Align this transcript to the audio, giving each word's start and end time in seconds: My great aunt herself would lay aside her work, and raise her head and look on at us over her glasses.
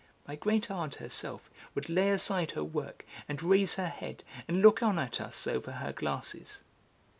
My 0.27 0.35
great 0.35 0.71
aunt 0.71 0.95
herself 0.95 1.47
would 1.75 1.87
lay 1.87 2.09
aside 2.09 2.49
her 2.53 2.63
work, 2.63 3.05
and 3.29 3.43
raise 3.43 3.75
her 3.75 3.89
head 3.89 4.23
and 4.47 4.59
look 4.63 4.81
on 4.81 4.97
at 4.97 5.21
us 5.21 5.45
over 5.45 5.73
her 5.73 5.93
glasses. 5.93 6.63